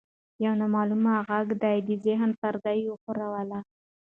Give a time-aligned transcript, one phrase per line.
[0.43, 3.59] یو نامعلومه غږ د ده د ذهن پردې وښورولې.